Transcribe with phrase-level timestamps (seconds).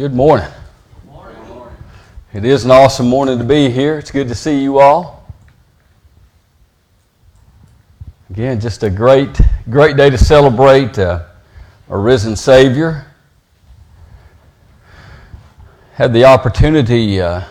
[0.00, 0.48] Good morning.
[2.32, 3.98] It is an awesome morning to be here.
[3.98, 5.30] It's good to see you all.
[8.30, 11.26] Again, just a great, great day to celebrate uh,
[11.90, 13.04] a risen Savior.
[15.96, 17.44] Had the opportunity uh,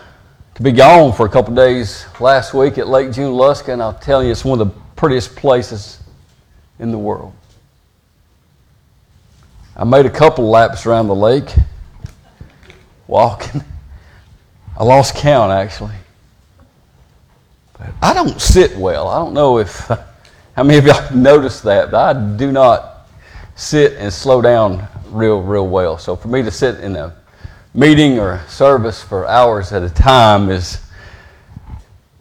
[0.55, 3.93] to be gone for a couple days last week at Lake June Junaluska, and I'll
[3.93, 5.99] tell you, it's one of the prettiest places
[6.79, 7.31] in the world.
[9.75, 11.53] I made a couple laps around the lake
[13.09, 13.63] walking.
[14.77, 15.95] I lost count actually.
[17.77, 19.07] But I don't sit well.
[19.07, 19.87] I don't know if
[20.55, 23.07] how many of y'all noticed that, but I do not
[23.55, 25.97] sit and slow down real, real well.
[25.97, 27.15] So for me to sit in a
[27.73, 30.79] meeting or service for hours at a time is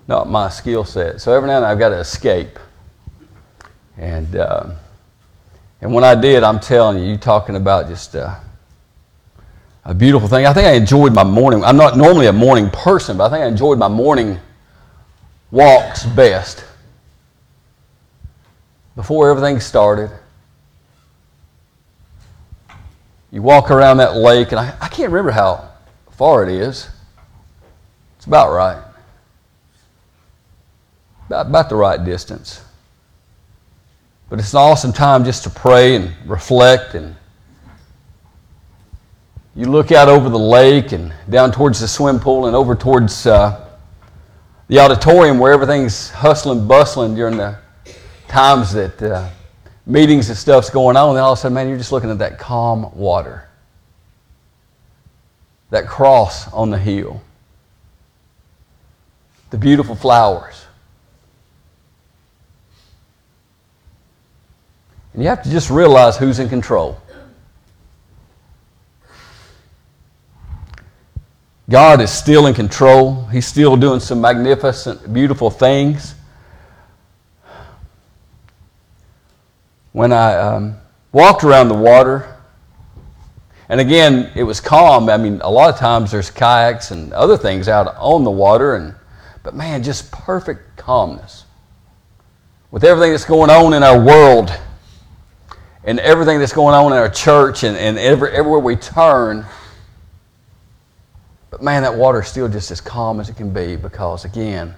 [0.06, 1.20] not my skill set.
[1.20, 2.58] So every now and then I've got to escape.
[3.98, 4.70] And uh,
[5.80, 8.36] and when I did, I'm telling you, you talking about just uh,
[9.88, 10.44] a beautiful thing.
[10.44, 11.64] I think I enjoyed my morning.
[11.64, 14.38] I'm not normally a morning person, but I think I enjoyed my morning
[15.50, 16.62] walks best.
[18.96, 20.10] Before everything started,
[23.30, 25.70] you walk around that lake, and I, I can't remember how
[26.10, 26.90] far it is.
[28.18, 28.84] It's about right.
[31.28, 32.62] About, about the right distance.
[34.28, 37.16] But it's an awesome time just to pray and reflect and
[39.58, 43.26] you look out over the lake and down towards the swim pool and over towards
[43.26, 43.68] uh,
[44.68, 47.58] the auditorium where everything's hustling, bustling during the
[48.28, 49.28] times that uh,
[49.84, 51.10] meetings and stuff's going on.
[51.10, 53.48] And all of a sudden, man, you're just looking at that calm water,
[55.70, 57.20] that cross on the hill,
[59.50, 60.66] the beautiful flowers.
[65.14, 67.00] And you have to just realize who's in control.
[71.70, 73.26] God is still in control.
[73.26, 76.14] He's still doing some magnificent, beautiful things.
[79.92, 80.76] When I um,
[81.12, 82.36] walked around the water,
[83.68, 85.10] and again, it was calm.
[85.10, 88.76] I mean, a lot of times there's kayaks and other things out on the water,
[88.76, 88.94] and
[89.42, 91.44] but man, just perfect calmness.
[92.70, 94.50] With everything that's going on in our world,
[95.84, 99.44] and everything that's going on in our church and, and every, everywhere we turn.
[101.58, 104.76] But man, that water is still just as calm as it can be because, again,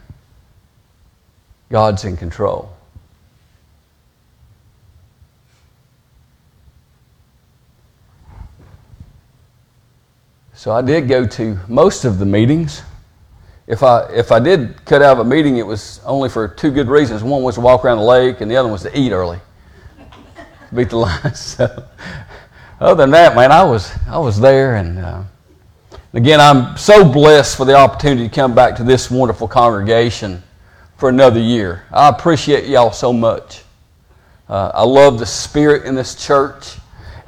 [1.70, 2.72] God's in control.
[10.54, 12.80] So I did go to most of the meetings.
[13.66, 16.70] If I, if I did cut out of a meeting, it was only for two
[16.70, 17.22] good reasons.
[17.22, 19.38] One was to walk around the lake, and the other was to eat early
[20.74, 21.34] beat the line.
[21.34, 21.84] So,
[22.80, 25.22] other than that, man, I was I was there, and uh,
[26.12, 30.43] again, I'm so blessed for the opportunity to come back to this wonderful congregation
[30.97, 31.84] for another year.
[31.93, 33.62] I appreciate y'all so much.
[34.48, 36.76] Uh, I love the spirit in this church,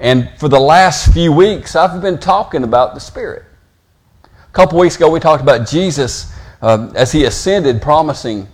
[0.01, 3.45] and for the last few weeks, I've been talking about the spirit.
[4.25, 8.49] A couple weeks ago, we talked about Jesus uh, as he ascended, promising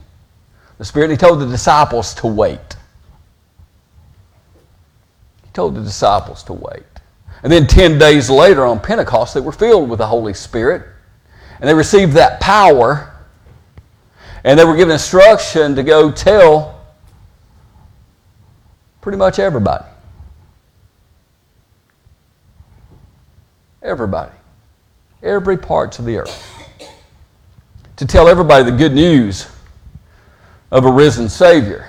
[0.77, 1.11] the spirit.
[1.11, 2.77] He told the disciples to wait
[5.45, 6.85] He told the disciples to wait.
[7.43, 10.87] And then 10 days later on Pentecost, they were filled with the Holy Spirit.
[11.61, 13.15] And they received that power.
[14.45, 16.81] And they were given instruction to go tell
[19.01, 19.85] pretty much everybody.
[23.83, 24.33] Everybody.
[25.23, 26.55] Every parts of the earth.
[27.97, 29.49] To tell everybody the good news
[30.71, 31.89] of a risen Savior.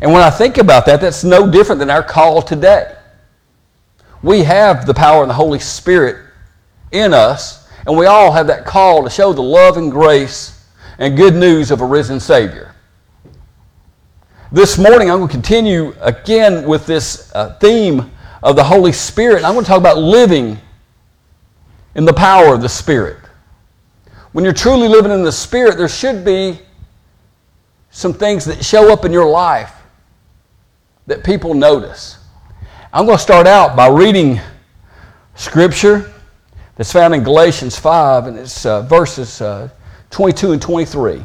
[0.00, 2.96] And when I think about that, that's no different than our call today.
[4.22, 6.24] We have the power and the Holy Spirit
[6.92, 10.64] in us, and we all have that call to show the love and grace
[10.98, 12.74] and good news of a risen Savior.
[14.52, 18.12] This morning, I'm going to continue again with this uh, theme
[18.42, 19.44] of the Holy Spirit.
[19.44, 20.58] I'm going to talk about living
[21.94, 23.18] in the power of the Spirit.
[24.32, 26.60] When you're truly living in the Spirit, there should be
[27.90, 29.74] some things that show up in your life
[31.06, 32.18] that people notice.
[32.94, 34.38] I'm going to start out by reading
[35.34, 36.12] scripture
[36.76, 39.70] that's found in Galatians 5, and it's uh, verses uh,
[40.10, 41.24] 22 and 23.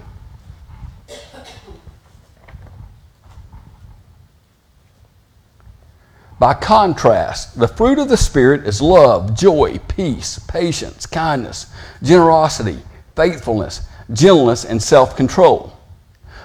[6.39, 11.65] By contrast, the fruit of the Spirit is love, joy, peace, patience, kindness,
[12.01, 12.79] generosity,
[13.17, 13.81] faithfulness,
[14.13, 15.77] gentleness, and self control.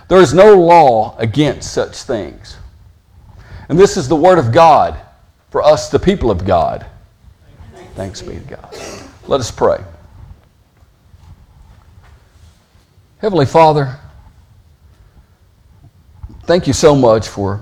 [0.09, 2.57] There is no law against such things.
[3.69, 5.01] And this is the Word of God
[5.53, 6.87] for us, the people of God.
[7.95, 8.75] Thanks be to God.
[9.27, 9.85] Let us pray.
[13.19, 13.99] Heavenly Father,
[16.45, 17.61] thank you so much for,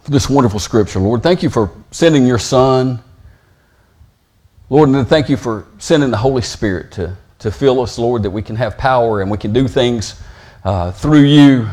[0.00, 1.22] for this wonderful scripture, Lord.
[1.22, 3.00] Thank you for sending your Son.
[4.70, 8.30] Lord, and thank you for sending the Holy Spirit to, to fill us, Lord, that
[8.30, 10.20] we can have power and we can do things
[10.64, 11.68] uh, through you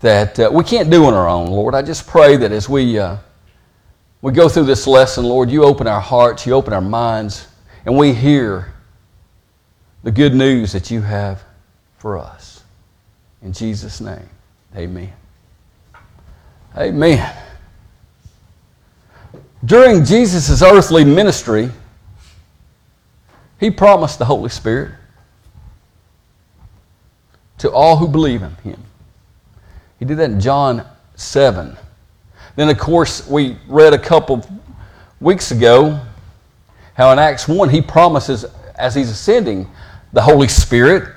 [0.00, 1.76] that uh, we can't do on our own, Lord.
[1.76, 3.18] I just pray that as we, uh,
[4.22, 7.48] we go through this lesson, Lord, you open our hearts, you open our minds,
[7.84, 8.72] and we hear
[10.04, 11.42] the good news that you have
[11.98, 12.62] for us.
[13.42, 14.28] In Jesus' name,
[14.76, 15.12] amen.
[16.76, 17.36] Amen.
[19.64, 21.70] During Jesus' earthly ministry,
[23.58, 24.92] he promised the Holy Spirit
[27.58, 28.82] to all who believe in him.
[29.98, 30.84] He did that in John
[31.14, 31.76] 7.
[32.56, 34.44] Then, of course, we read a couple
[35.20, 36.00] weeks ago
[36.94, 38.44] how in Acts 1 he promises
[38.76, 39.68] as he's ascending
[40.12, 41.14] the Holy Spirit.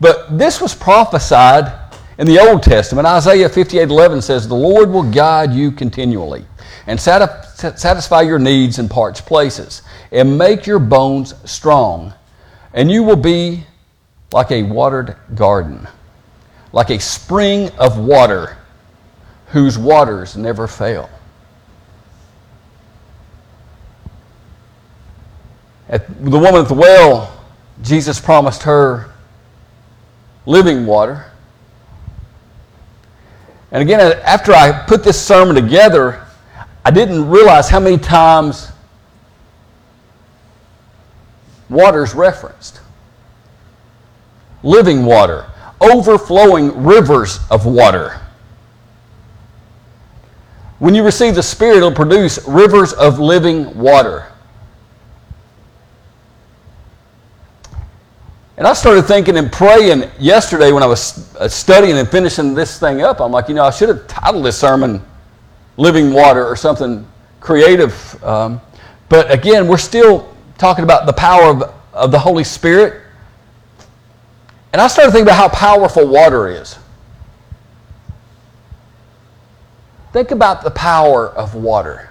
[0.00, 1.72] But this was prophesied
[2.18, 3.06] in the Old Testament.
[3.06, 6.44] Isaiah 58 11 says, The Lord will guide you continually
[6.86, 12.12] and satisfy your needs in parched places and make your bones strong,
[12.74, 13.64] and you will be
[14.32, 15.86] like a watered garden
[16.72, 18.56] like a spring of water
[19.52, 21.08] whose waters never fail.
[25.88, 27.38] At the woman at the well,
[27.82, 29.12] Jesus promised her
[30.46, 31.30] living water.
[33.70, 36.26] And again, after I put this sermon together,
[36.84, 38.72] I didn't realize how many times
[41.68, 42.80] water's referenced.
[44.62, 45.46] Living water
[45.82, 48.21] overflowing rivers of water.
[50.82, 54.26] When you receive the Spirit, it'll produce rivers of living water.
[58.56, 62.80] And I started thinking and praying yesterday when I was uh, studying and finishing this
[62.80, 63.20] thing up.
[63.20, 65.00] I'm like, you know, I should have titled this sermon
[65.76, 67.06] Living Water or something
[67.38, 68.24] creative.
[68.24, 68.60] Um,
[69.08, 73.04] but again, we're still talking about the power of, of the Holy Spirit.
[74.72, 76.76] And I started thinking about how powerful water is.
[80.12, 82.10] Think about the power of water.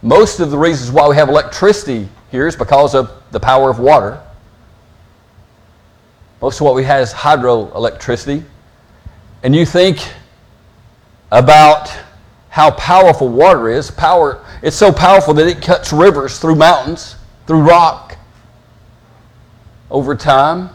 [0.00, 3.78] Most of the reasons why we have electricity here is because of the power of
[3.78, 4.20] water.
[6.40, 8.42] Most of what we have is hydroelectricity.
[9.42, 10.08] And you think
[11.30, 11.92] about
[12.48, 13.90] how powerful water is.
[13.90, 17.16] Power, it's so powerful that it cuts rivers through mountains,
[17.46, 18.16] through rock
[19.90, 20.70] over time.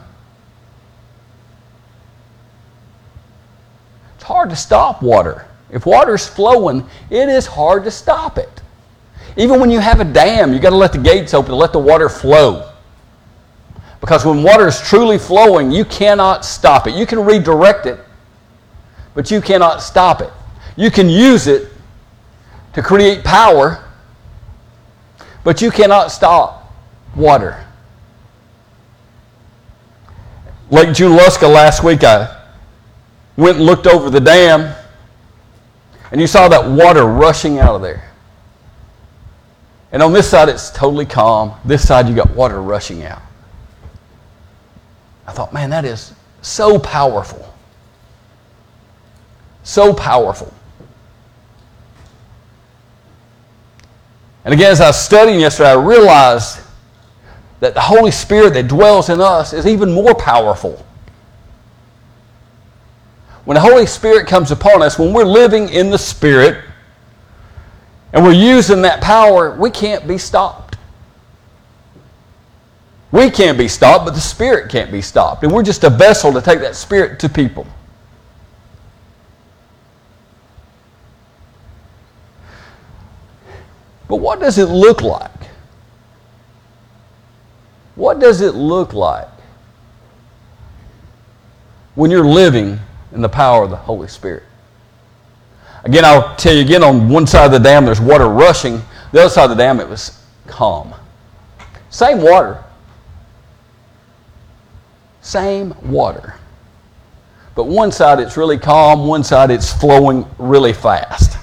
[4.28, 5.46] Hard to stop water.
[5.70, 8.62] If water's flowing, it is hard to stop it.
[9.38, 11.78] Even when you have a dam, you've got to let the gates open let the
[11.78, 12.70] water flow.
[14.02, 16.94] Because when water is truly flowing, you cannot stop it.
[16.94, 17.98] You can redirect it,
[19.14, 20.30] but you cannot stop it.
[20.76, 21.72] You can use it
[22.74, 23.82] to create power,
[25.42, 26.70] but you cannot stop
[27.16, 27.64] water.
[30.70, 32.37] Lake Junaluska last week, I
[33.38, 34.74] went and looked over the dam,
[36.10, 38.10] and you saw that water rushing out of there.
[39.92, 41.54] And on this side, it's totally calm.
[41.64, 43.22] This side, you got water rushing out.
[45.26, 47.54] I thought, man, that is so powerful.
[49.62, 50.52] So powerful.
[54.44, 56.58] And again, as I was studying yesterday, I realized
[57.60, 60.84] that the Holy Spirit that dwells in us is even more powerful.
[63.48, 66.62] When the Holy Spirit comes upon us, when we're living in the Spirit
[68.12, 70.76] and we're using that power, we can't be stopped.
[73.10, 75.44] We can't be stopped, but the Spirit can't be stopped.
[75.44, 77.66] And we're just a vessel to take that Spirit to people.
[84.08, 85.30] But what does it look like?
[87.94, 89.30] What does it look like
[91.94, 92.78] when you're living
[93.12, 94.42] in the power of the Holy Spirit?
[95.84, 99.20] Again, I'll tell you again on one side of the dam there's water rushing, the
[99.20, 100.94] other side of the dam it was calm.
[101.90, 102.62] Same water.
[105.20, 106.34] Same water.
[107.54, 111.38] But one side it's really calm, one side it's flowing really fast.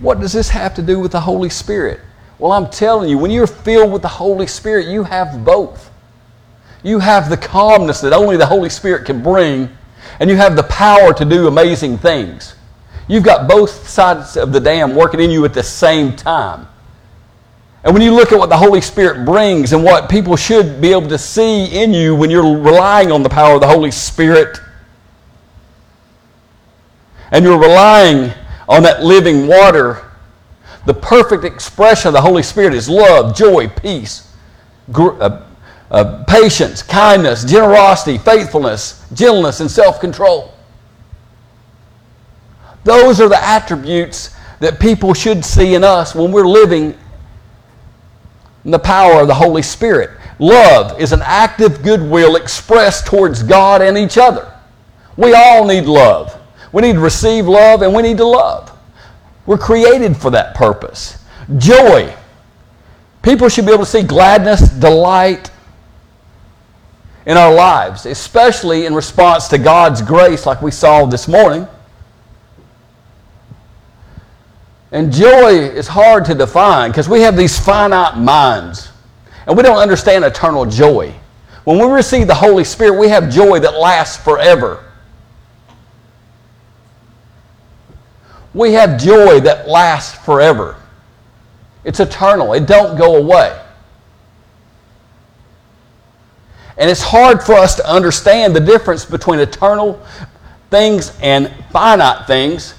[0.00, 2.00] What does this have to do with the Holy Spirit?
[2.40, 5.91] Well, I'm telling you, when you're filled with the Holy Spirit, you have both.
[6.82, 9.68] You have the calmness that only the Holy Spirit can bring,
[10.20, 12.54] and you have the power to do amazing things.
[13.08, 16.66] You've got both sides of the dam working in you at the same time.
[17.84, 20.92] And when you look at what the Holy Spirit brings and what people should be
[20.92, 24.58] able to see in you when you're relying on the power of the Holy Spirit,
[27.32, 28.32] and you're relying
[28.68, 30.04] on that living water,
[30.86, 34.32] the perfect expression of the Holy Spirit is love, joy, peace,
[34.94, 35.42] uh,
[35.92, 40.54] uh, patience, kindness, generosity, faithfulness, gentleness, and self control.
[42.82, 46.98] Those are the attributes that people should see in us when we're living
[48.64, 50.10] in the power of the Holy Spirit.
[50.38, 54.52] Love is an active goodwill expressed towards God and each other.
[55.18, 56.40] We all need love.
[56.72, 58.76] We need to receive love and we need to love.
[59.44, 61.22] We're created for that purpose.
[61.58, 62.16] Joy.
[63.20, 65.51] People should be able to see gladness, delight
[67.26, 71.66] in our lives, especially in response to God's grace, like we saw this morning.
[74.90, 78.90] And joy is hard to define because we have these finite minds
[79.46, 81.14] and we don't understand eternal joy.
[81.64, 84.84] When we receive the Holy Spirit, we have joy that lasts forever.
[88.52, 90.76] We have joy that lasts forever.
[91.84, 92.52] It's eternal.
[92.52, 93.58] It don't go away.
[96.76, 100.04] And it's hard for us to understand the difference between eternal
[100.70, 102.74] things and finite things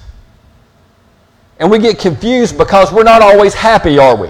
[1.58, 4.28] and we get confused because we're not always happy, are we?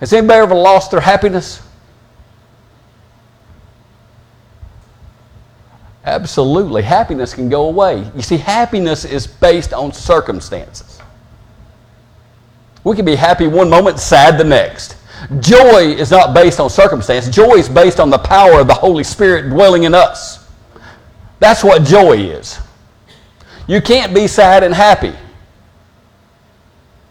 [0.00, 1.62] Has anybody ever lost their happiness?
[6.04, 6.82] Absolutely.
[6.82, 8.10] Happiness can go away.
[8.14, 11.00] You see, happiness is based on circumstances.
[12.84, 14.96] We can be happy one moment, sad the next.
[15.40, 17.28] Joy is not based on circumstance.
[17.28, 20.48] Joy is based on the power of the Holy Spirit dwelling in us.
[21.40, 22.58] That's what joy is.
[23.66, 25.12] You can't be sad and happy.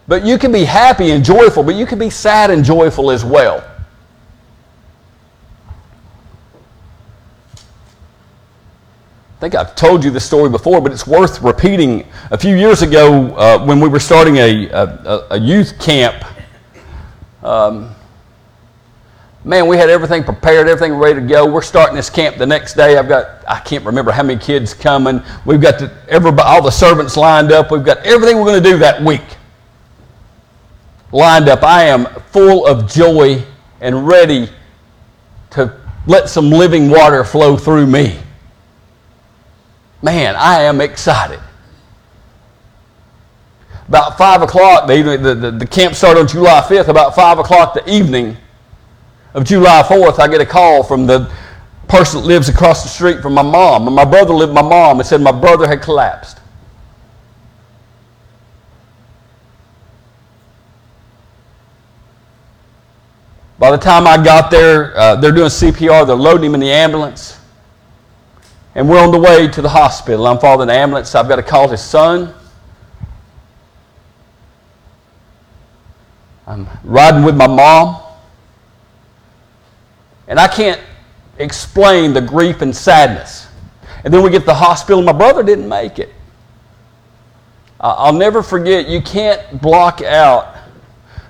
[0.08, 3.24] But you can be happy and joyful, but you can be sad and joyful as
[3.24, 3.64] well.
[9.36, 12.06] I think I've told you this story before, but it's worth repeating.
[12.30, 16.24] A few years ago, uh, when we were starting a, a, a youth camp,
[17.42, 17.95] um,
[19.46, 21.46] man, we had everything prepared, everything ready to go.
[21.46, 22.98] We're starting this camp the next day.
[22.98, 25.22] I've got, I can't remember how many kids coming.
[25.44, 27.70] We've got the, everybody, all the servants lined up.
[27.70, 29.22] We've got everything we're going to do that week
[31.12, 31.62] lined up.
[31.62, 33.42] I am full of joy
[33.80, 34.48] and ready
[35.50, 38.18] to let some living water flow through me.
[40.02, 41.40] Man, I am excited.
[43.86, 46.88] About 5 o'clock, the, the, the, camp started on July 5th.
[46.88, 48.36] About 5 o'clock the evening
[49.36, 51.30] of July 4th, I get a call from the
[51.88, 53.86] person that lives across the street from my mom.
[53.86, 56.40] And my brother lived my mom and said my brother had collapsed.
[63.58, 66.72] By the time I got there, uh, they're doing CPR, they're loading him in the
[66.72, 67.38] ambulance.
[68.74, 70.26] And we're on the way to the hospital.
[70.26, 71.14] I'm following the ambulance.
[71.14, 72.34] I've got to call his son.
[76.46, 78.05] I'm riding with my mom.
[80.28, 80.80] And I can't
[81.38, 83.48] explain the grief and sadness.
[84.04, 86.12] And then we get to the hospital, my brother didn't make it.
[87.80, 90.56] I'll never forget, you can't block out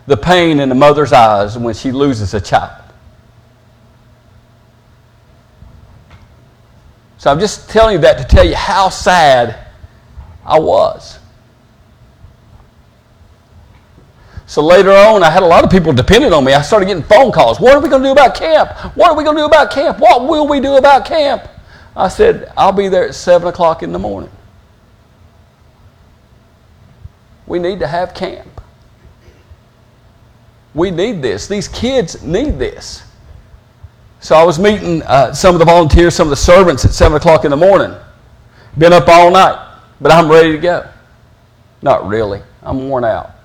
[0.06, 2.82] the pain in the mother's eyes when she loses a child.
[7.18, 9.66] So I'm just telling you that to tell you how sad
[10.44, 11.18] I was.
[14.46, 16.52] So later on, I had a lot of people dependent on me.
[16.52, 17.58] I started getting phone calls.
[17.58, 18.70] What are we going to do about camp?
[18.96, 19.98] What are we going to do about camp?
[19.98, 21.48] What will we do about camp?
[21.96, 24.30] I said, I'll be there at 7 o'clock in the morning.
[27.46, 28.60] We need to have camp.
[30.74, 31.48] We need this.
[31.48, 33.02] These kids need this.
[34.20, 37.16] So I was meeting uh, some of the volunteers, some of the servants at 7
[37.16, 37.96] o'clock in the morning.
[38.78, 40.88] Been up all night, but I'm ready to go.
[41.82, 42.42] Not really.
[42.62, 43.35] I'm worn out.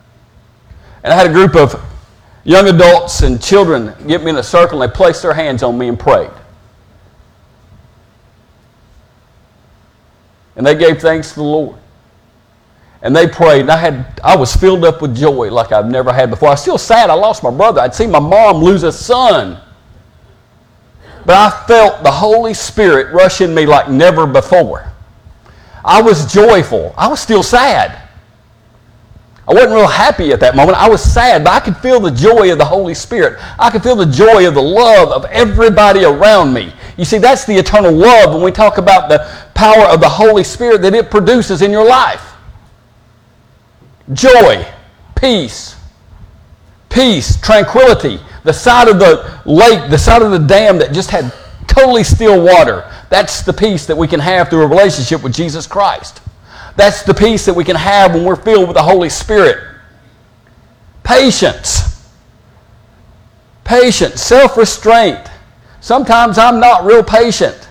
[1.04, 1.82] And I had a group of
[2.44, 5.78] young adults and children get me in a circle and they placed their hands on
[5.78, 6.32] me and prayed.
[10.56, 11.78] And they gave thanks to the Lord
[13.04, 16.14] and they prayed, and I had I was filled up with joy like I've never
[16.14, 16.50] had before.
[16.50, 17.82] I was still sad I lost my brother.
[17.82, 19.60] I'd seen my mom lose a son.
[21.26, 24.92] But I felt the Holy Spirit rush in me like never before.
[25.84, 26.94] I was joyful.
[26.98, 28.01] I was still sad.
[29.52, 30.78] I wasn't real happy at that moment.
[30.78, 33.38] I was sad, but I could feel the joy of the Holy Spirit.
[33.60, 36.72] I could feel the joy of the love of everybody around me.
[36.96, 40.46] You see, that's the eternal love when we talk about the power of the Holy
[40.46, 42.32] Spirit that it produces in your life.
[44.14, 44.66] Joy,
[45.16, 45.76] peace,
[46.88, 48.22] peace, tranquility.
[48.46, 51.34] The side of the lake, the side of the dam that just had
[51.68, 52.90] totally still water.
[53.10, 56.22] That's the peace that we can have through a relationship with Jesus Christ.
[56.82, 59.64] That's the peace that we can have when we're filled with the Holy Spirit.
[61.04, 62.10] Patience.
[63.64, 65.20] Patience, self restraint.
[65.80, 67.70] Sometimes I'm not real patient.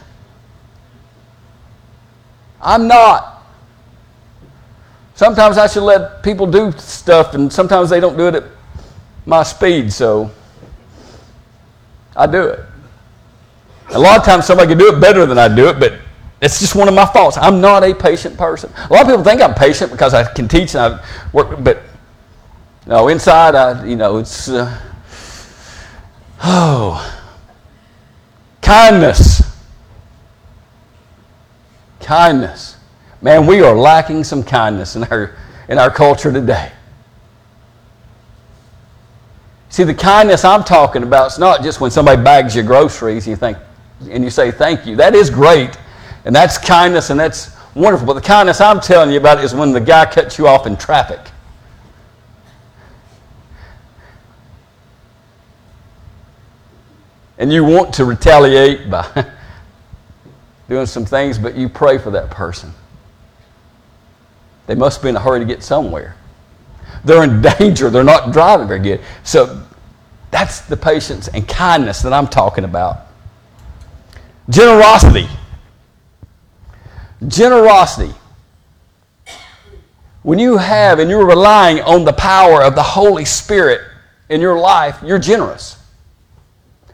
[2.63, 3.43] I'm not.
[5.17, 8.45] Sometimes I should let people do stuff, and sometimes they don't do it at
[9.27, 10.31] my speed, so
[12.15, 12.61] I do it.
[13.89, 15.95] A lot of times somebody can do it better than I do it, but
[16.41, 17.37] it's just one of my faults.
[17.37, 18.73] I'm not a patient person.
[18.77, 21.83] A lot of people think I'm patient because I can teach and I work, but
[22.87, 24.81] no, inside, I, you know, it's, uh,
[26.43, 27.23] oh,
[28.63, 29.43] kindness.
[32.01, 32.77] Kindness.
[33.21, 35.37] Man, we are lacking some kindness in our,
[35.69, 36.73] in our culture today.
[39.69, 43.33] See, the kindness I'm talking about is not just when somebody bags your groceries and
[43.33, 43.57] you think,
[44.11, 44.97] and you say thank you.
[44.97, 45.77] That is great,
[46.25, 48.07] and that's kindness, and that's wonderful.
[48.07, 50.77] But the kindness I'm telling you about is when the guy cuts you off in
[50.77, 51.21] traffic.
[57.39, 59.27] And you want to retaliate by
[60.69, 62.73] doing some things, but you pray for that person.
[64.67, 66.17] They must be in a hurry to get somewhere.
[67.05, 67.89] They're in danger.
[67.89, 69.01] They're not driving very good.
[69.25, 69.63] So
[70.31, 73.07] that's the patience and kindness that I'm talking about.
[74.51, 75.27] Generosity.
[77.27, 78.15] Generosity.
[80.23, 83.81] When you have and you're relying on the power of the Holy Spirit
[84.29, 85.79] in your life, you're generous.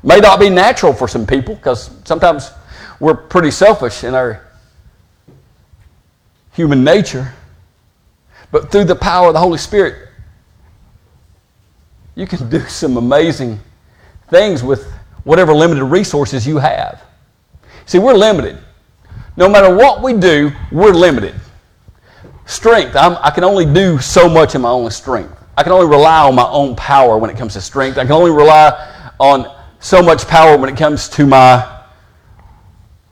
[0.03, 2.51] May not be natural for some people because sometimes
[3.01, 4.47] we're pretty selfish in our
[6.53, 7.33] human nature.
[8.51, 10.09] But through the power of the Holy Spirit,
[12.15, 13.61] you can do some amazing
[14.29, 14.91] things with
[15.25, 17.03] whatever limited resources you have.
[17.85, 18.59] See, we're limited.
[19.37, 21.35] No matter what we do, we're limited.
[22.47, 25.33] Strength, I'm, i can only do so much in my own strength.
[25.57, 27.99] I can only rely on my own power when it comes to strength.
[27.99, 31.83] I can only rely on so much power when it comes to my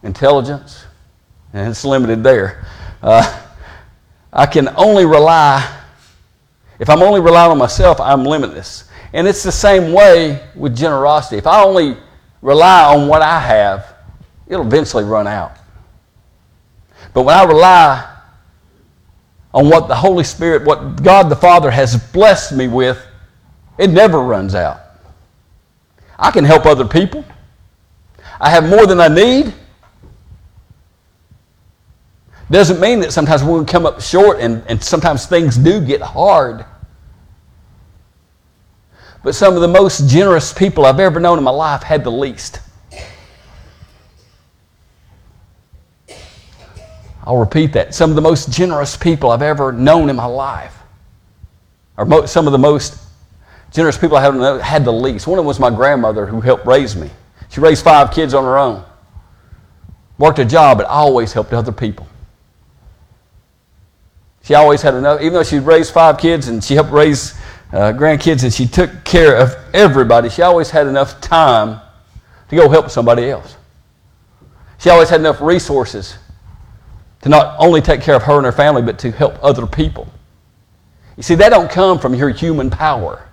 [0.02, 0.84] intelligence,
[1.52, 2.64] and it's limited there.
[3.02, 3.40] Uh,
[4.32, 5.78] I can only rely,
[6.78, 8.84] if I'm only relying on myself, I'm limitless.
[9.12, 11.36] And it's the same way with generosity.
[11.36, 11.96] If I only
[12.42, 13.94] rely on what I have,
[14.46, 15.56] it'll eventually run out.
[17.14, 18.10] But when I rely
[19.54, 23.00] on what the Holy Spirit, what God the Father has blessed me with,
[23.78, 24.80] it never runs out.
[26.18, 27.24] I can help other people.
[28.40, 29.54] I have more than I need.
[32.50, 36.64] Doesn't mean that sometimes we come up short and, and sometimes things do get hard.
[39.22, 42.12] But some of the most generous people I've ever known in my life had the
[42.12, 42.60] least.
[47.24, 47.94] I'll repeat that.
[47.94, 50.76] Some of the most generous people I've ever known in my life,
[51.96, 52.98] or mo- some of the most
[53.72, 55.26] generous people I have known, had the least.
[55.26, 57.10] One of them was my grandmother who helped raise me.
[57.48, 58.84] She raised five kids on her own.
[60.18, 62.06] Worked a job, but always helped other people.
[64.42, 67.32] She always had enough, even though she raised five kids and she helped raise
[67.72, 71.80] uh, grandkids and she took care of everybody, she always had enough time
[72.50, 73.56] to go help somebody else.
[74.78, 76.18] She always had enough resources
[77.24, 80.06] to not only take care of her and her family, but to help other people.
[81.16, 83.26] You see, that don't come from your human power.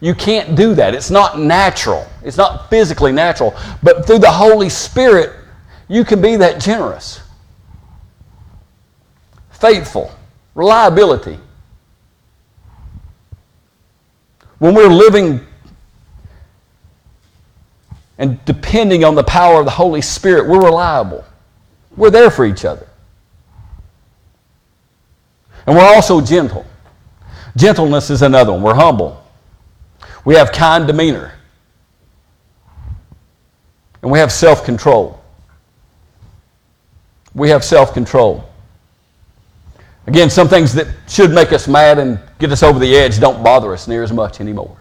[0.00, 0.94] You can't do that.
[0.94, 2.06] It's not natural.
[2.24, 3.54] It's not physically natural.
[3.82, 5.32] But through the Holy Spirit,
[5.86, 7.20] you can be that generous,
[9.50, 10.10] faithful,
[10.54, 11.38] reliability.
[14.60, 15.46] When we're living
[18.16, 21.22] and depending on the power of the Holy Spirit, we're reliable.
[21.98, 22.86] We're there for each other.
[25.70, 26.66] And we're also gentle.
[27.56, 28.60] Gentleness is another one.
[28.60, 29.24] We're humble.
[30.24, 31.32] We have kind demeanor.
[34.02, 35.22] And we have self control.
[37.36, 38.50] We have self control.
[40.08, 43.44] Again, some things that should make us mad and get us over the edge don't
[43.44, 44.76] bother us near as much anymore.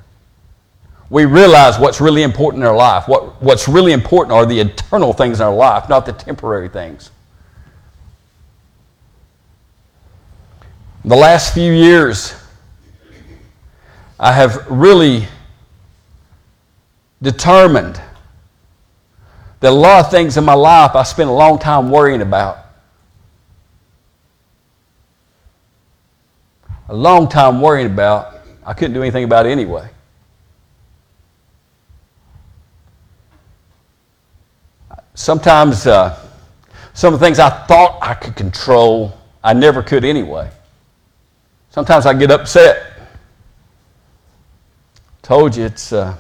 [1.11, 3.07] We realize what's really important in our life.
[3.07, 7.11] What, what's really important are the eternal things in our life, not the temporary things.
[11.05, 12.35] The last few years,
[14.19, 15.27] I have really
[17.21, 18.01] determined
[19.61, 22.57] that a lot of things in my life I spent a long time worrying about.
[26.89, 29.89] A long time worrying about, I couldn't do anything about anyway.
[35.13, 36.19] Sometimes uh,
[36.93, 40.49] some of the things I thought I could control, I never could anyway.
[41.79, 42.91] Sometimes I get upset.
[45.21, 46.13] Told you it's, uh,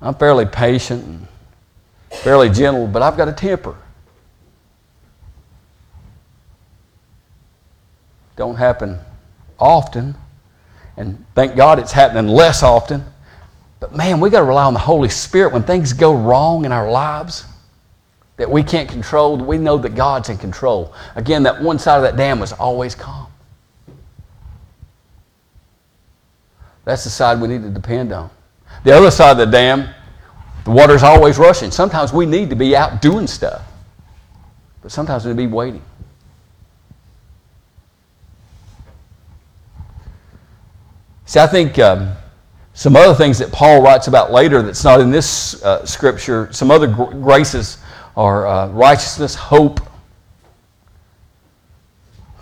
[0.00, 1.28] I'm fairly patient and
[2.10, 3.76] fairly gentle, but I've got a temper.
[8.34, 8.98] Don't happen
[9.60, 10.16] often,
[10.96, 13.04] and thank God it's happening less often.
[13.78, 16.72] But man, we got to rely on the Holy Spirit when things go wrong in
[16.72, 17.44] our lives
[18.36, 19.36] that we can't control.
[19.36, 20.92] We know that God's in control.
[21.14, 23.28] Again, that one side of that dam was always calm.
[26.84, 28.30] That's the side we need to depend on.
[28.84, 29.88] The other side of the dam,
[30.64, 31.70] the water's always rushing.
[31.70, 33.62] Sometimes we need to be out doing stuff,
[34.82, 35.82] but sometimes we need to be waiting.
[41.26, 42.12] See, I think um,
[42.74, 46.70] some other things that Paul writes about later that's not in this uh, scripture, some
[46.70, 47.78] other gr- graces
[48.16, 49.80] are uh, righteousness, hope.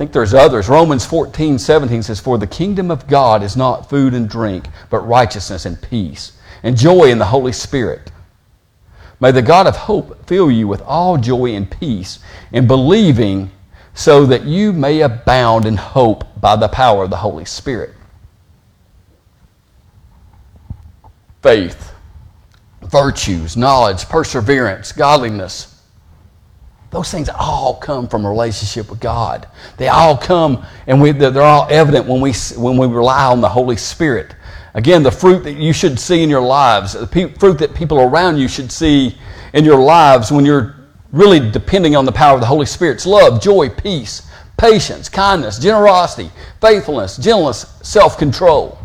[0.02, 0.68] Think there's others.
[0.68, 5.06] Romans 14, 17 says, For the kingdom of God is not food and drink, but
[5.06, 6.32] righteousness and peace,
[6.64, 8.10] and joy in the Holy Spirit.
[9.20, 12.18] May the God of hope fill you with all joy and peace
[12.50, 13.52] in believing,
[13.94, 17.94] so that you may abound in hope by the power of the Holy Spirit.
[21.42, 21.92] Faith,
[22.80, 25.71] virtues, knowledge, perseverance, godliness
[26.92, 29.48] those things all come from a relationship with God.
[29.78, 33.48] They all come, and we, they're all evident when we, when we rely on the
[33.48, 34.36] Holy Spirit.
[34.74, 37.98] Again, the fruit that you should see in your lives, the pe- fruit that people
[37.98, 39.16] around you should see
[39.54, 40.76] in your lives when you're
[41.12, 44.28] really depending on the power of the Holy Spirit's love, joy, peace,
[44.58, 48.78] patience, kindness, generosity, faithfulness, gentleness, self control.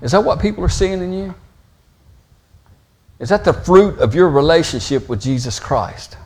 [0.00, 1.34] Is that what people are seeing in you?
[3.22, 6.16] Is that the fruit of your relationship with Jesus Christ?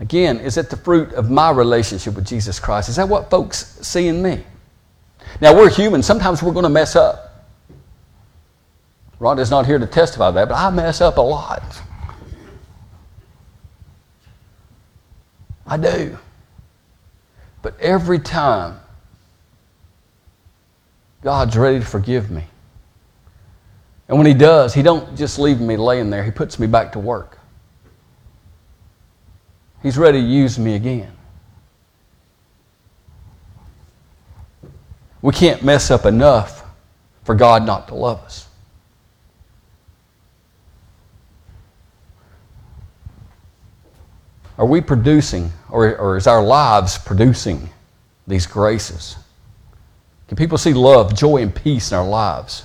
[0.00, 2.90] Again, is it the fruit of my relationship with Jesus Christ?
[2.90, 4.44] Is that what folks see in me?
[5.40, 6.02] Now, we're human.
[6.02, 7.46] Sometimes we're going to mess up.
[9.18, 11.80] Rhonda's not here to testify that, but I mess up a lot.
[15.66, 16.18] I do.
[17.62, 18.81] But every time
[21.22, 22.44] God's ready to forgive me.
[24.08, 26.24] And when he does, he don't just leave me laying there.
[26.24, 27.38] He puts me back to work.
[29.82, 31.12] He's ready to use me again.
[35.22, 36.64] We can't mess up enough
[37.24, 38.48] for God not to love us.
[44.58, 47.70] Are we producing, or, or is our lives producing
[48.26, 49.16] these graces?
[50.32, 52.64] Can people see love, joy, and peace in our lives?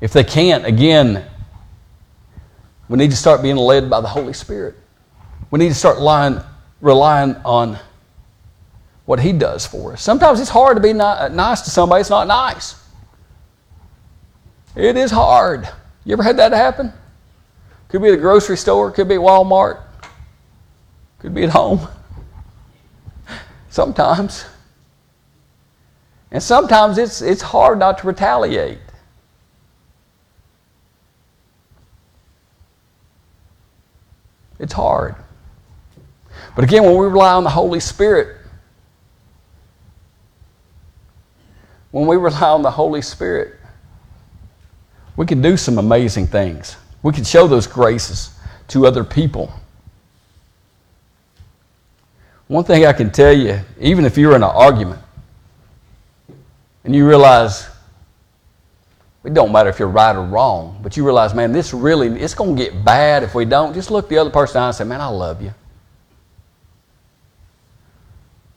[0.00, 1.26] If they can't, again,
[2.88, 4.76] we need to start being led by the Holy Spirit.
[5.50, 6.38] We need to start relying,
[6.80, 7.76] relying on
[9.04, 10.00] what He does for us.
[10.00, 12.76] Sometimes it's hard to be uh, nice to somebody, it's not nice.
[14.76, 15.68] It is hard.
[16.04, 16.92] You ever had that happen?
[17.88, 19.82] Could be at the grocery store, could be at Walmart,
[21.18, 21.88] could be at home.
[23.70, 24.44] Sometimes.
[26.34, 28.80] And sometimes it's, it's hard not to retaliate.
[34.58, 35.14] It's hard.
[36.56, 38.36] But again, when we rely on the Holy Spirit,
[41.92, 43.54] when we rely on the Holy Spirit,
[45.16, 46.76] we can do some amazing things.
[47.04, 48.36] We can show those graces
[48.68, 49.52] to other people.
[52.48, 55.03] One thing I can tell you, even if you're in an argument,
[56.84, 57.68] and you realize
[59.24, 62.34] it don't matter if you're right or wrong, but you realize, man, this really, it's
[62.34, 63.72] going to get bad if we don't.
[63.72, 65.54] Just look the other person down and say, man, I love you.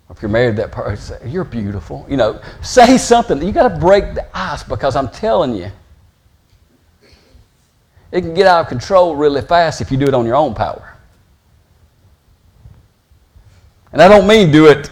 [0.10, 2.06] Or If you're married to that person, say, you're beautiful.
[2.10, 3.42] You know, say something.
[3.42, 5.72] You got to break the ice because I'm telling you,
[8.12, 10.54] it can get out of control really fast if you do it on your own
[10.54, 10.98] power.
[13.94, 14.92] And I don't mean do it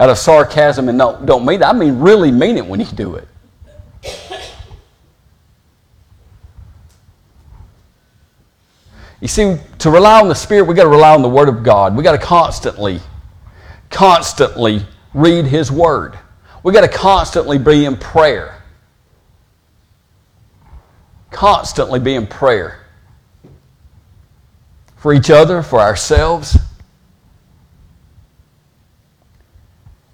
[0.00, 1.64] out of sarcasm and don't, don't mean it.
[1.64, 3.28] I mean really mean it when you do it.
[9.20, 11.62] You see, to rely on the Spirit, we've got to rely on the Word of
[11.62, 11.94] God.
[11.94, 13.00] We've got to constantly,
[13.90, 16.18] constantly read His Word.
[16.62, 18.62] We've got to constantly be in prayer.
[21.30, 22.80] Constantly be in prayer
[24.96, 26.56] for each other, for ourselves.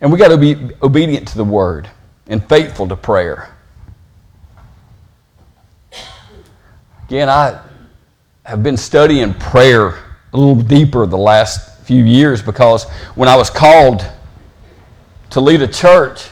[0.06, 1.90] And we got to be obedient to the Word
[2.28, 3.52] and faithful to prayer.
[7.08, 7.60] Again, I
[8.44, 9.98] have been studying prayer
[10.32, 12.84] a little deeper the last few years because
[13.16, 14.08] when I was called
[15.30, 16.26] to lead a church,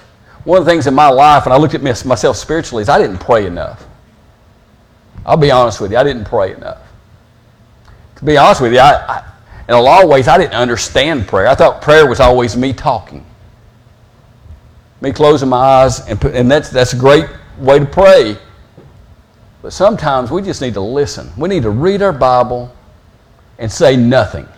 [0.45, 2.99] one of the things in my life, and I looked at myself spiritually, is I
[3.01, 3.85] didn't pray enough.
[5.27, 6.81] I'll be honest with you, I didn't pray enough.
[8.19, 9.33] To be honest with you, I, I,
[9.69, 11.49] in a lot of ways, I didn't understand prayer.
[11.49, 13.27] I thought prayer was always me talking,
[15.05, 17.27] me closing my eyes, and, put, and that's, that's a great
[17.59, 18.37] way to pray.
[19.63, 21.31] But sometimes we just need to listen.
[21.37, 22.75] We need to read our Bible
[23.59, 24.49] and say nothing.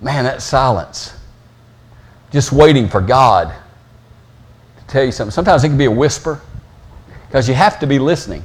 [0.00, 1.14] Man, that silence.
[2.30, 3.54] Just waiting for God
[4.78, 5.32] to tell you something.
[5.32, 6.40] Sometimes it can be a whisper
[7.26, 8.44] because you have to be listening.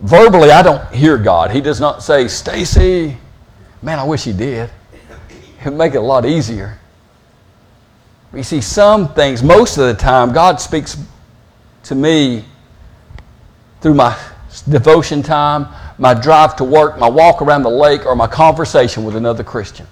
[0.00, 1.50] Verbally, I don't hear God.
[1.50, 3.16] He does not say, Stacy,
[3.82, 4.70] man, I wish He did.
[5.60, 6.78] It would make it a lot easier.
[8.34, 10.98] You see, some things, most of the time, God speaks
[11.84, 12.44] to me
[13.80, 14.16] through my
[14.68, 19.16] devotion time, my drive to work, my walk around the lake, or my conversation with
[19.16, 19.86] another Christian.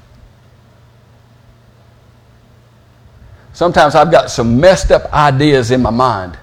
[3.54, 6.36] Sometimes I've got some messed up ideas in my mind.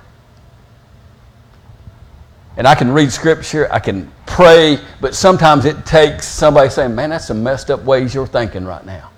[2.62, 7.10] And I can read scripture, I can pray, but sometimes it takes somebody saying, Man,
[7.10, 9.10] that's some messed up ways you're thinking right now.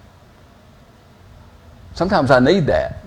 [1.93, 3.03] Sometimes I need that.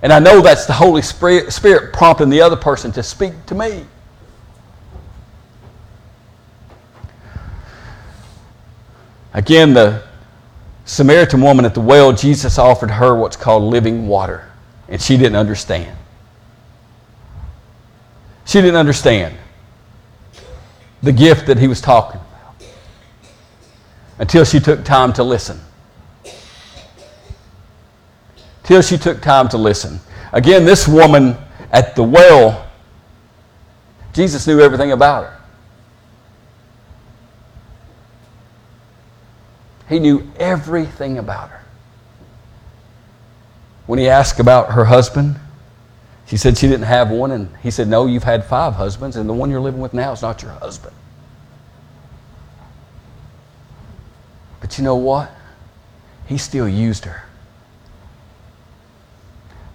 [0.00, 3.84] And I know that's the Holy Spirit prompting the other person to speak to me.
[9.34, 10.02] Again, the
[10.86, 14.50] Samaritan woman at the well, Jesus offered her what's called living water,
[14.88, 15.94] and she didn't understand.
[18.48, 19.36] She didn't understand
[21.04, 22.66] the gift that he was talking about
[24.18, 25.60] until she took time to listen
[28.68, 29.98] till she took time to listen.
[30.30, 31.38] Again, this woman
[31.72, 32.68] at the well,
[34.12, 35.40] Jesus knew everything about her.
[39.88, 41.64] He knew everything about her.
[43.86, 45.36] When he asked about her husband,
[46.28, 49.28] she said she didn't have one, and he said, No, you've had five husbands, and
[49.28, 50.94] the one you're living with now is not your husband.
[54.60, 55.30] But you know what?
[56.26, 57.24] He still used her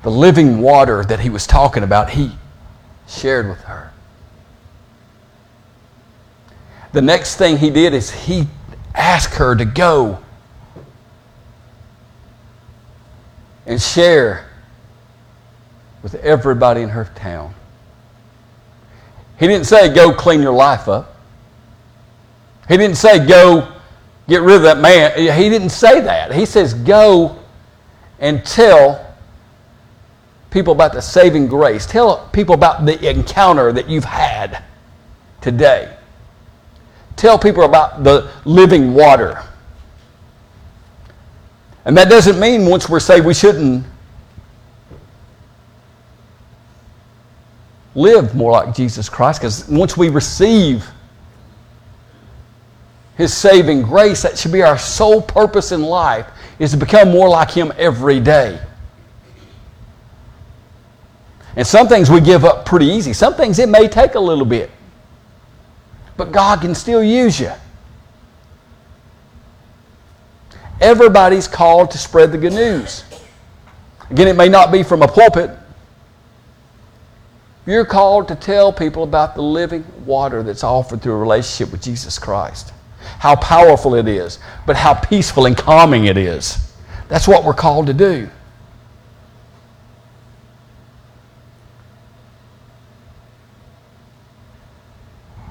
[0.03, 2.31] the living water that he was talking about, he
[3.07, 3.91] shared with her.
[6.91, 8.47] The next thing he did is he
[8.93, 10.19] asked her to go
[13.65, 14.49] and share
[16.03, 17.55] with everybody in her town.
[19.39, 21.15] He didn't say, go clean your life up.
[22.67, 23.73] He didn't say, go
[24.27, 25.17] get rid of that man.
[25.17, 26.33] He didn't say that.
[26.33, 27.39] He says, go
[28.19, 29.15] and tell
[30.51, 31.85] people about the saving grace.
[31.85, 34.63] Tell people about the encounter that you've had
[35.41, 35.97] today.
[37.15, 39.43] Tell people about the living water.
[41.85, 43.85] And that doesn't mean once we're saved we shouldn't
[47.95, 50.85] live more like Jesus Christ because once we receive
[53.17, 56.27] his saving grace that should be our sole purpose in life
[56.59, 58.59] is to become more like him every day
[61.55, 63.13] and some things we give up pretty easy.
[63.13, 64.71] Some things it may take a little bit.
[66.17, 67.51] But God can still use you.
[70.81, 73.03] Everybody's called to spread the good news.
[74.09, 75.51] Again, it may not be from a pulpit.
[77.65, 81.81] You're called to tell people about the living water that's offered through a relationship with
[81.81, 82.73] Jesus Christ.
[83.19, 86.73] How powerful it is, but how peaceful and calming it is.
[87.07, 88.29] That's what we're called to do.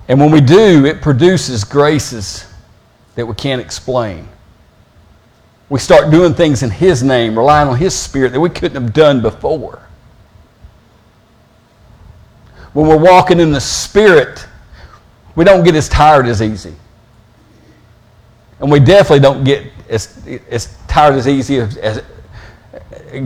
[0.08, 2.46] And when we do, it produces graces
[3.14, 4.28] that we can't explain.
[5.70, 8.92] We start doing things in His name, relying on His Spirit that we couldn't have
[8.92, 9.80] done before.
[12.72, 14.46] When we're walking in the Spirit,
[15.36, 16.74] we don't get as tired as easy.
[18.60, 22.02] And we definitely don't get as, as tired as easy as, as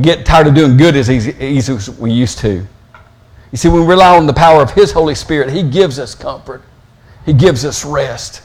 [0.00, 2.66] get tired of doing good as easy, easy as we used to.
[3.52, 6.14] You see, when we rely on the power of His Holy Spirit, He gives us
[6.14, 6.62] comfort.
[7.24, 8.42] He gives us rest.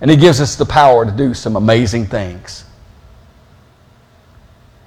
[0.00, 2.64] And He gives us the power to do some amazing things.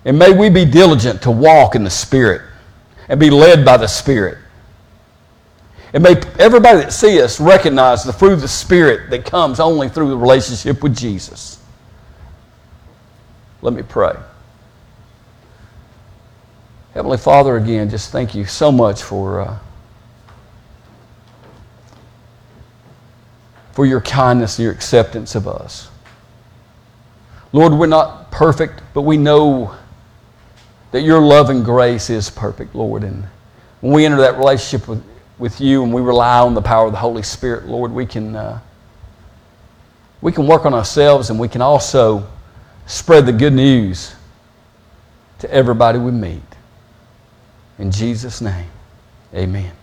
[0.06, 2.42] And may we be diligent to walk in the Spirit
[3.10, 4.38] and be led by the Spirit.
[5.93, 9.88] And may everybody that see us recognize the fruit of the Spirit that comes only
[9.89, 11.62] through the relationship with Jesus.
[13.62, 14.15] Let me pray.
[16.93, 19.60] Heavenly Father, again, just thank you so much for, uh,
[23.71, 25.89] for your kindness and your acceptance of us.
[27.54, 29.76] Lord, we're not perfect, but we know
[30.91, 33.04] that your love and grace is perfect, Lord.
[33.04, 33.26] And
[33.82, 35.04] when we enter that relationship with,
[35.39, 38.36] with you and we rely on the power of the Holy Spirit, Lord, we can,
[38.36, 38.60] uh,
[40.21, 42.28] we can work on ourselves and we can also
[42.88, 44.15] spread the good news
[45.39, 46.41] to everybody we meet.
[47.78, 48.69] In Jesus' name,
[49.34, 49.77] amen.